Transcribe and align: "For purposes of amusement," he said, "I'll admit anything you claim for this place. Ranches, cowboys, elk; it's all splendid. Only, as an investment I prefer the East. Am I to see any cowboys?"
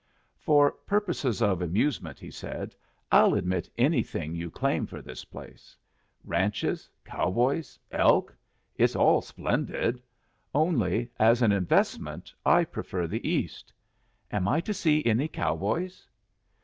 "For 0.39 0.71
purposes 0.71 1.43
of 1.43 1.61
amusement," 1.61 2.17
he 2.19 2.31
said, 2.31 2.73
"I'll 3.11 3.35
admit 3.35 3.69
anything 3.77 4.33
you 4.33 4.49
claim 4.49 4.87
for 4.87 4.99
this 4.99 5.25
place. 5.25 5.77
Ranches, 6.23 6.89
cowboys, 7.05 7.77
elk; 7.91 8.35
it's 8.77 8.95
all 8.95 9.21
splendid. 9.21 10.01
Only, 10.55 11.11
as 11.19 11.43
an 11.43 11.51
investment 11.51 12.33
I 12.43 12.63
prefer 12.63 13.05
the 13.05 13.29
East. 13.29 13.71
Am 14.31 14.47
I 14.47 14.59
to 14.61 14.73
see 14.73 15.05
any 15.05 15.27
cowboys?" 15.27 16.07